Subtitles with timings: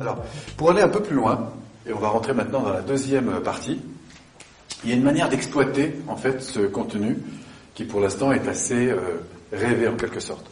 [0.00, 0.24] Alors,
[0.56, 1.52] pour aller un peu plus loin,
[1.86, 3.80] et on va rentrer maintenant dans la deuxième partie,
[4.84, 7.18] il y a une manière d'exploiter en fait ce contenu
[7.74, 8.98] qui pour l'instant est assez euh,
[9.52, 10.46] rêvé en quelque sorte.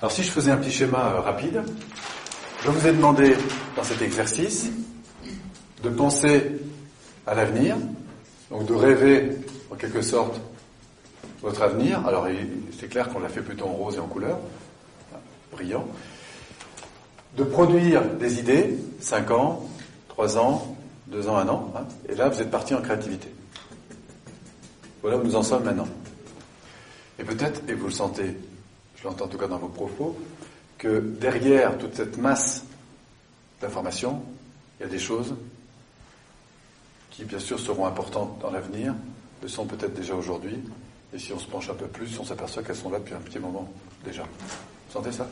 [0.00, 1.62] Alors si je faisais un petit schéma euh, rapide,
[2.64, 3.36] je vous ai demandé
[3.76, 4.70] dans cet exercice
[5.82, 6.52] de penser
[7.26, 7.76] à l'avenir,
[8.50, 9.30] donc de rêver
[9.70, 10.40] en quelque sorte
[11.40, 12.06] votre avenir.
[12.06, 12.26] Alors
[12.78, 14.38] c'est clair qu'on l'a fait plutôt en rose et en couleur,
[15.52, 15.86] brillant.
[17.36, 19.68] De produire des idées, 5 ans,
[20.08, 20.76] 3 ans,
[21.08, 23.32] 2 ans, 1 an, hein, et là vous êtes parti en créativité.
[25.00, 25.88] Voilà où nous en sommes maintenant.
[27.18, 28.36] Et peut-être, et vous le sentez,
[28.96, 30.16] je l'entends en tout cas dans vos propos,
[30.78, 32.64] que derrière toute cette masse
[33.60, 34.22] d'informations,
[34.78, 35.34] il y a des choses
[37.10, 38.94] qui bien sûr seront importantes dans l'avenir,
[39.42, 40.58] le sont peut-être déjà aujourd'hui,
[41.14, 43.20] et si on se penche un peu plus, on s'aperçoit qu'elles sont là depuis un
[43.20, 43.70] petit moment
[44.04, 44.22] déjà.
[44.22, 45.26] Vous sentez ça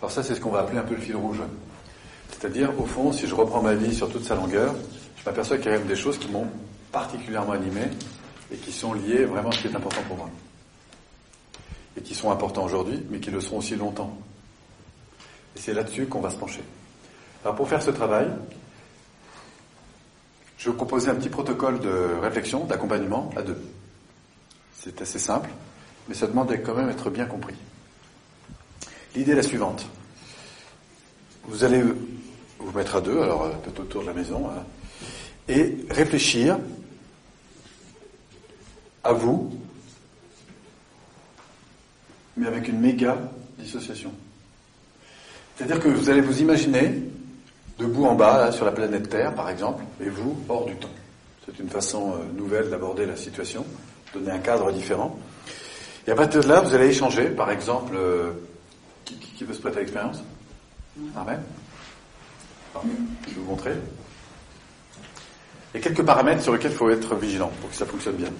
[0.00, 1.40] Alors ça, c'est ce qu'on va appeler un peu le fil rouge.
[2.30, 4.74] C'est-à-dire, au fond, si je reprends ma vie sur toute sa longueur,
[5.16, 6.46] je m'aperçois qu'il y a même des choses qui m'ont
[6.90, 7.82] particulièrement animé
[8.52, 10.30] et qui sont liées vraiment à ce qui est important pour moi.
[11.96, 14.16] Et qui sont importants aujourd'hui, mais qui le seront aussi longtemps.
[15.56, 16.62] Et c'est là-dessus qu'on va se pencher.
[17.44, 18.28] Alors pour faire ce travail,
[20.56, 23.58] je vais vous proposer un petit protocole de réflexion, d'accompagnement à deux.
[24.82, 25.48] C'est assez simple,
[26.08, 27.54] mais ça demande quand même être bien compris.
[29.14, 29.86] L'idée est la suivante.
[31.44, 31.82] Vous allez
[32.58, 34.64] vous mettre à deux, alors peut-être autour de la maison, hein,
[35.48, 36.58] et réfléchir
[39.04, 39.52] à vous,
[42.36, 43.18] mais avec une méga
[43.58, 44.12] dissociation.
[45.56, 47.02] C'est-à-dire que vous allez vous imaginer
[47.78, 50.88] debout en bas, sur la planète Terre, par exemple, et vous, hors du temps.
[51.46, 53.64] C'est une façon euh, nouvelle d'aborder la situation,
[54.14, 55.18] donner un cadre différent.
[56.06, 58.32] Et à partir de là, vous allez échanger, par exemple, euh,
[59.04, 60.22] qui, veut se prêter à l'expérience
[61.16, 61.42] Amen
[62.74, 63.72] Je vais vous montrer.
[65.74, 68.16] Il y a quelques paramètres sur lesquels il faut être vigilant pour que ça fonctionne
[68.16, 68.30] bien.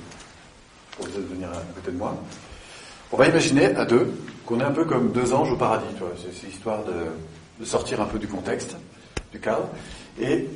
[0.97, 2.17] Pour vous venir à côté de moi.
[3.11, 4.13] On va imaginer à deux
[4.47, 5.87] qu'on est un peu comme deux anges au paradis.
[6.41, 6.93] C'est histoire de,
[7.61, 8.77] de sortir un peu du contexte
[9.33, 9.69] du cadre.
[10.21, 10.47] Et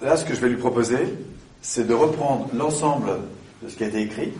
[0.00, 1.14] là, ce que je vais lui proposer,
[1.60, 3.18] c'est de reprendre l'ensemble
[3.62, 4.32] de ce qui a été écrit.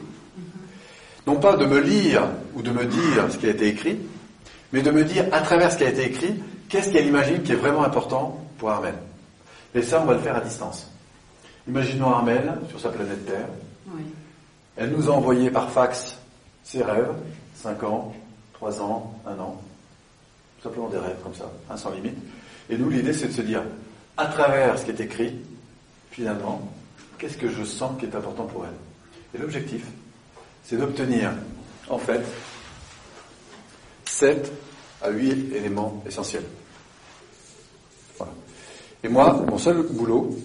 [1.26, 3.98] Non pas de me lire ou de me dire ce qui a été écrit,
[4.72, 6.34] mais de me dire à travers ce qui a été écrit,
[6.68, 8.94] qu'est-ce qu'elle imagine qui est vraiment important pour Armel.
[9.74, 10.88] Et ça, on va le faire à distance.
[11.68, 13.48] Imaginons Armel sur sa planète Terre.
[14.76, 16.16] Elle nous a envoyé par fax
[16.62, 17.12] ses rêves,
[17.56, 18.14] 5 ans,
[18.54, 19.60] 3 ans, 1 an.
[20.58, 22.16] Tout simplement des rêves comme ça, un sans limite.
[22.70, 23.62] Et nous, l'idée, c'est de se dire,
[24.16, 25.34] à travers ce qui est écrit,
[26.10, 26.60] finalement,
[27.18, 29.86] qu'est-ce que je sens qui est important pour elle Et l'objectif,
[30.66, 31.32] c'est d'obtenir,
[31.88, 32.20] en fait,
[34.04, 34.52] 7
[35.02, 36.44] à 8 éléments essentiels.
[39.04, 40.36] Et moi, mon seul boulot,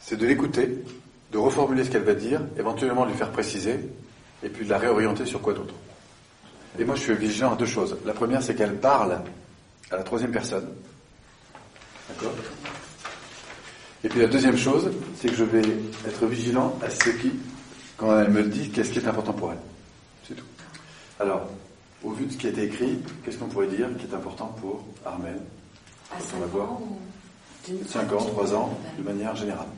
[0.00, 0.82] c'est de l'écouter,
[1.30, 3.80] de reformuler ce qu'elle va dire, éventuellement lui faire préciser,
[4.42, 5.74] et puis de la réorienter sur quoi d'autre.
[6.78, 7.96] Et moi, je suis vigilant à deux choses.
[8.06, 9.20] La première, c'est qu'elle parle
[9.90, 10.68] à la troisième personne.
[12.08, 12.32] D'accord?
[14.04, 14.90] Et puis la deuxième chose,
[15.20, 15.62] c'est que je vais
[16.08, 17.32] être vigilant à ce qui,
[18.02, 19.58] quand elle me dit, qu'est-ce qui est important pour elle?
[20.26, 20.44] C'est tout.
[21.20, 21.42] Alors,
[22.02, 24.48] au vu de ce qui a été écrit, qu'est-ce qu'on pourrait dire qui est important
[24.60, 25.36] pour Armel?
[26.10, 26.82] À 5 ans
[27.86, 29.68] 5 ans, 3 ans, de manière générale.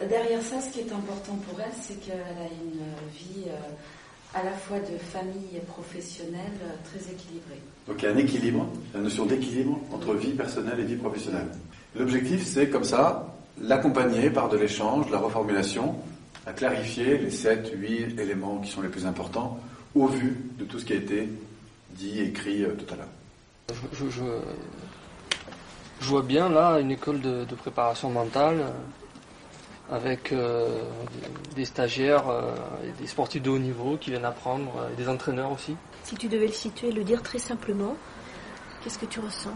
[0.00, 2.80] Derrière ça, ce qui est important pour elle, c'est qu'elle a une
[3.12, 7.60] vie euh, à la fois de famille et professionnelle euh, très équilibrée.
[7.86, 11.48] Donc il y a un équilibre, la notion d'équilibre entre vie personnelle et vie professionnelle.
[11.94, 15.94] L'objectif, c'est comme ça, l'accompagner par de l'échange, de la reformulation,
[16.46, 19.60] à clarifier les 7, 8 éléments qui sont les plus importants
[19.94, 21.28] au vu de tout ce qui a été
[21.90, 23.08] dit, écrit euh, tout à l'heure.
[23.92, 30.80] Je, je, vois bien là une école de, préparation mentale euh, avec euh,
[31.54, 32.24] des stagiaires
[32.84, 35.76] et des sportifs de haut niveau qui viennent apprendre, et des entraîneurs aussi.
[36.04, 37.94] Si tu devais le situer, le dire très simplement,
[38.82, 39.54] qu'est-ce que tu ressens?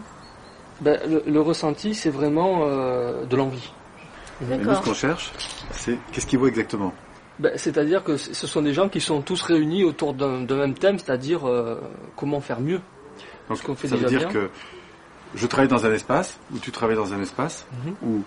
[0.79, 3.71] Ben, le, ressenti, c'est vraiment de l'envie.
[4.41, 5.31] Et nous, ce qu'on cherche,
[5.71, 6.93] c'est qu'est-ce qu'il vaut exactement?
[7.39, 10.97] Ben, C'est-à-dire que ce sont des gens qui sont tous réunis autour d'un même thème,
[10.99, 11.81] c'est-à-dire euh,
[12.15, 12.81] comment faire mieux.
[13.49, 14.49] Donc, ce fait ça veut dire que
[15.35, 17.93] je travaille dans un espace, ou tu travailles dans un espace, mhm.
[18.03, 18.23] où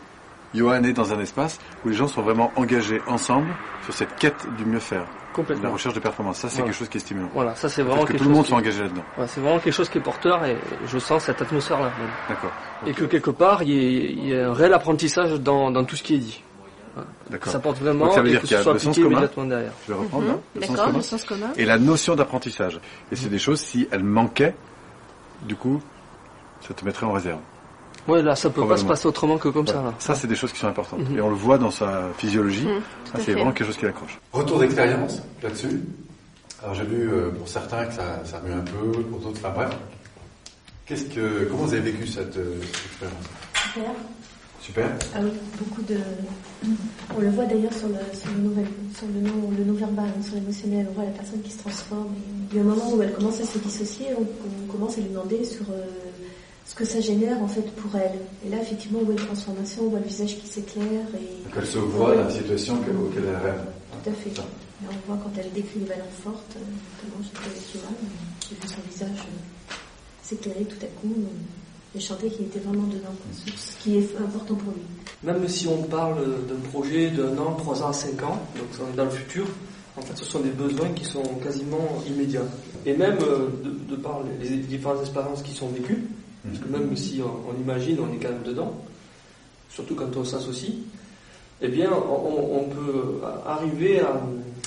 [0.55, 3.49] Johan est dans un espace où les gens sont vraiment engagés ensemble
[3.85, 5.07] sur cette quête du mieux faire.
[5.33, 5.65] Complètement.
[5.65, 7.29] La recherche de performance, ça c'est quelque chose qui est stimulant.
[7.33, 9.05] Voilà, ça c'est vraiment que tout le monde soit engagé là-dedans.
[9.29, 10.57] c'est vraiment quelque chose qui est porteur et
[10.89, 11.93] je sens cette atmosphère-là.
[12.29, 12.51] D'accord.
[12.87, 16.15] Et que quelque part il y, a un réel apprentissage dans, dans tout ce qui
[16.17, 16.43] est dit.
[17.31, 17.53] D'accord.
[17.53, 19.47] Ça porte vraiment Donc ça veut dire qu'il y a le sens commun.
[19.47, 19.73] derrière.
[19.87, 20.31] Je vais reprendre Mhm.
[20.33, 20.99] hein, le sens D'accord, commun.
[20.99, 21.51] le sens commun.
[21.57, 22.81] Et la notion d'apprentissage.
[23.13, 24.55] Et c'est des choses, si elles manquaient,
[25.43, 25.81] du coup,
[26.67, 27.39] ça te mettrait en réserve.
[28.11, 29.83] Ouais, là, ça peut pas se passer autrement que comme ça.
[29.83, 29.95] Là.
[29.99, 31.09] Ça, c'est des choses qui sont importantes.
[31.09, 31.19] Mhm.
[31.19, 32.67] Et on le voit dans sa physiologie.
[32.67, 32.81] Mhm,
[33.15, 34.19] Ah, c'est vraiment quelque chose qui l'accroche.
[34.33, 35.81] Retour d'expérience là-dessus.
[36.63, 39.53] Alors j'ai vu euh, pour certains que ça, ça remue un peu, pour d'autres, enfin
[39.55, 39.71] bref.
[40.85, 43.25] Qu'est-ce que, comment vous avez vécu cette, euh, cette expérience?
[43.73, 43.91] Super.
[44.61, 44.87] Super.
[45.15, 45.97] Ah oui, beaucoup de.
[47.17, 50.23] On le voit d'ailleurs sur le, sur le, nouvel, sur le, non, le non-verbal, hein,
[50.23, 50.87] sur l'émotionnel.
[50.91, 52.13] On voit la personne qui se transforme.
[52.15, 54.99] Et il y a un moment où elle commence à se dissocier, on, on commence
[54.99, 55.87] à lui demander sur euh,
[56.67, 58.19] ce que ça génère en fait pour elle.
[58.47, 61.07] Et là, effectivement, on voit une transformation, on voit le visage qui s'éclaire.
[61.15, 63.61] Et Donc elle se voit dans la situation que- auquel elle rêve.
[64.05, 64.37] tout à fait.
[64.39, 64.45] Là,
[64.89, 66.61] on voit quand elle décrit des valeurs fortes, euh,
[67.05, 69.75] notamment j'étais avec Johan, euh, j'ai vu son visage euh,
[70.23, 71.15] s'éclairer tout à coup.
[71.19, 71.23] euh,
[71.93, 73.09] et chanter qu'il était vraiment dedans,
[73.57, 74.83] ce qui est important pour lui.
[75.25, 78.97] Même si on parle d'un projet d'un an, trois ans, cinq ans, donc on est
[78.97, 79.45] dans le futur,
[79.97, 82.45] en fait ce sont des besoins qui sont quasiment immédiats.
[82.87, 86.05] Et même euh, de, de par les les différentes expériences qui sont vécues,
[86.45, 88.73] parce que même si on, on imagine, on est quand même dedans,
[89.69, 90.73] surtout quand on s'associe,
[91.63, 94.21] eh bien on, on peut arriver à,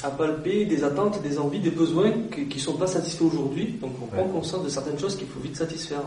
[0.08, 3.76] à palper des attentes, des envies, des besoins qui ne sont pas satisfaits aujourd'hui.
[3.82, 4.32] Donc on prend Ouais.
[4.32, 6.02] conscience de certaines choses qu'il faut vite satisfaire.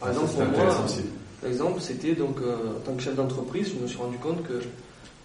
[0.00, 0.74] Par Ah, exemple, pour moi,
[1.40, 4.42] par exemple, c'était donc euh, en tant que chef d'entreprise, je me suis rendu compte
[4.42, 4.54] que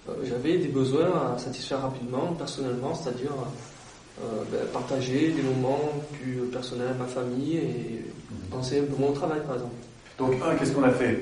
[0.10, 3.50] euh, j'avais des besoins à satisfaire rapidement, personnellement, c'est-à-dire euh,
[4.20, 8.06] ben, partager des moments plus personnels ma famille et
[8.52, 9.74] penser un peu moins au travail, par exemple.
[10.18, 11.20] Donc, un, qu'est-ce qu'on a fait?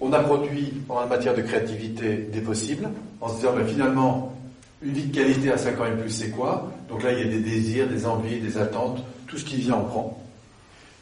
[0.00, 2.88] On a produit en matière de créativité des possibles,
[3.20, 4.34] en se disant, ben, finalement,
[4.82, 6.72] une vie de qualité à 5 ans et plus, c'est quoi?
[6.88, 9.76] Donc là, il y a des désirs, des envies, des attentes, tout ce qui vient,
[9.76, 10.24] on prend.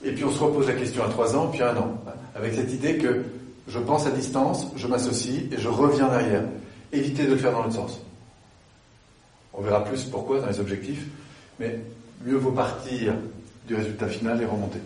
[0.04, 1.98] Et puis on se repose la question à 3 ans, puis à un an,
[2.34, 3.22] avec cette idée que
[3.68, 6.44] je pense à distance, je m'associe et je reviens derrière.
[6.92, 8.00] Évitez de le faire dans l'autre sens.
[9.58, 11.04] On verra plus pourquoi dans les objectifs,
[11.58, 11.80] mais
[12.24, 13.14] mieux vaut partir
[13.66, 14.78] du résultat final et remonter.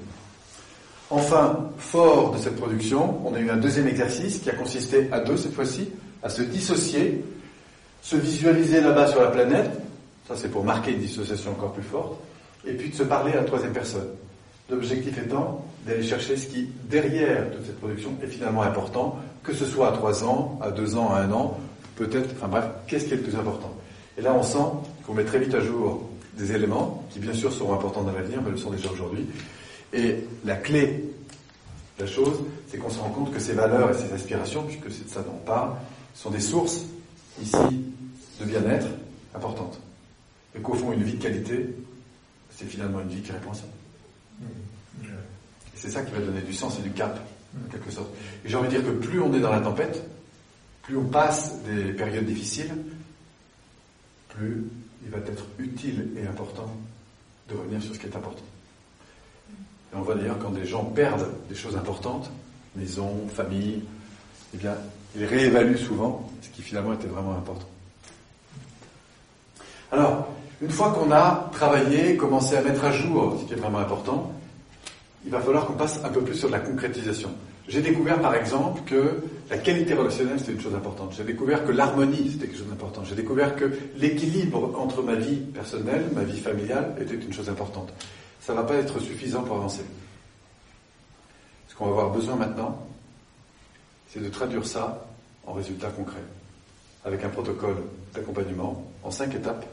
[1.11, 5.21] Enfin, fort de cette production, on a eu un deuxième exercice qui a consisté à
[5.21, 5.91] deux cette fois-ci,
[6.23, 7.23] à se dissocier,
[8.01, 9.71] se visualiser là-bas sur la planète,
[10.27, 12.19] ça c'est pour marquer une dissociation encore plus forte,
[12.67, 14.09] et puis de se parler à la troisième personne.
[14.71, 19.67] L'objectif étant d'aller chercher ce qui, derrière toute cette production, est finalement important, que ce
[19.67, 21.61] soit à trois ans, à deux ans, à un an,
[21.97, 23.72] peut-être, enfin bref, qu'est-ce qui est le plus important
[24.19, 24.59] Et là, on sent
[25.07, 28.41] qu'on met très vite à jour des éléments qui, bien sûr, seront importants dans l'avenir,
[28.43, 29.27] mais le sont déjà aujourd'hui.
[29.93, 31.05] Et la clé
[31.99, 34.91] de la chose, c'est qu'on se rend compte que ces valeurs et ces aspirations, puisque
[34.91, 35.73] c'est de ça dont on parle,
[36.15, 36.83] sont des sources,
[37.41, 37.57] ici,
[38.41, 38.89] de bien-être
[39.35, 39.79] importantes.
[40.55, 41.75] Et qu'au fond, une vie de qualité,
[42.51, 43.65] c'est finalement une vie qui répond à ça.
[45.03, 47.19] Et c'est ça qui va donner du sens et du cap,
[47.57, 48.11] en quelque sorte.
[48.45, 50.03] Et j'ai envie de dire que plus on est dans la tempête,
[50.83, 52.73] plus on passe des périodes difficiles,
[54.35, 54.65] plus
[55.05, 56.69] il va être utile et important
[57.49, 58.45] de revenir sur ce qui est important.
[59.93, 62.31] Et on voit d'ailleurs quand des gens perdent des choses importantes,
[62.77, 63.83] maison, famille,
[64.55, 64.75] eh bien,
[65.17, 67.69] ils réévaluent souvent ce qui finalement était vraiment important.
[69.91, 70.29] Alors,
[70.63, 74.33] une fois qu'on a travaillé, commencé à mettre à jour ce qui est vraiment important,
[75.25, 77.31] il va falloir qu'on passe un peu plus sur la concrétisation.
[77.69, 81.15] J'ai découvert par exemple que la qualité relationnelle c'était une chose importante.
[81.17, 83.05] J'ai découvert que l'harmonie c'était quelque chose d'important.
[83.05, 87.93] J'ai découvert que l'équilibre entre ma vie personnelle, ma vie familiale était une chose importante.
[88.41, 89.85] Ça ne va pas être suffisant pour avancer.
[91.69, 92.87] Ce qu'on va avoir besoin maintenant,
[94.09, 95.07] c'est de traduire ça
[95.47, 96.25] en résultats concrets,
[97.05, 97.77] avec un protocole
[98.13, 99.65] d'accompagnement en cinq étapes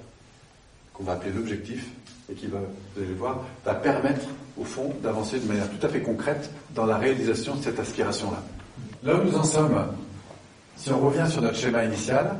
[0.93, 1.89] qu'on va appeler l'objectif
[2.31, 4.25] et qui va, vous allez le voir, va permettre
[4.59, 8.43] au fond d'avancer de manière tout à fait concrète dans la réalisation de cette aspiration-là.
[9.03, 9.85] Là où nous en sommes,
[10.75, 12.35] si on revient sur notre schéma initial,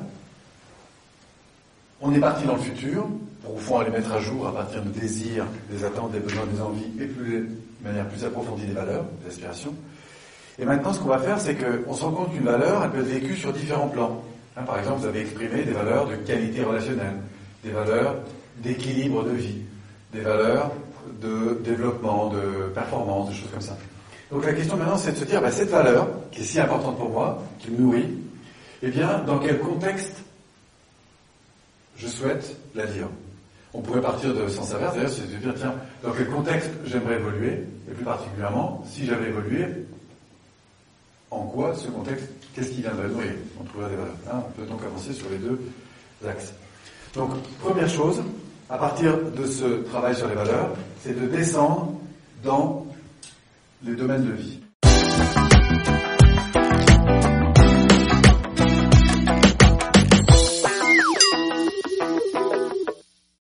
[2.01, 3.08] on est parti dans le futur
[3.43, 6.46] pour au fond aller mettre à jour à partir de désirs, des attentes, des besoins,
[6.53, 9.74] des envies et plus, de manière plus approfondie des valeurs, des aspirations.
[10.60, 13.00] Et maintenant, ce qu'on va faire, c'est qu'on se rend compte qu'une valeur, elle peut
[13.00, 14.22] être vécue sur différents plans.
[14.65, 17.15] Par exemple, vous avez exprimé des valeurs de qualité relationnelle,
[17.63, 18.15] des valeurs
[18.58, 19.62] d'équilibre de vie,
[20.13, 20.72] des valeurs
[21.22, 23.78] de développement, de performance, des choses comme ça.
[24.32, 26.98] Donc la question maintenant, c'est de se dire, bah, cette valeur, qui est si importante
[26.98, 28.10] pour moi, qui me nourrit,
[28.82, 30.24] eh bien, dans quel contexte
[31.98, 33.08] je souhaite la lire
[33.74, 37.16] On pourrait partir de sens inverse, d'ailleurs, c'est de dire, tiens, dans quel contexte j'aimerais
[37.16, 39.66] évoluer, et plus particulièrement, si j'avais évolué,
[41.32, 43.34] en quoi ce contexte, qu'est-ce qui viendrait nourrir?
[43.60, 44.16] On trouverait des valeurs.
[44.32, 45.60] Hein, on peut donc avancer sur les deux
[46.28, 46.54] axes.
[47.13, 48.22] Donc, première chose,
[48.70, 50.70] à partir de ce travail sur les valeurs,
[51.02, 51.94] c'est de descendre
[52.44, 52.86] dans
[53.84, 54.59] les domaines de vie.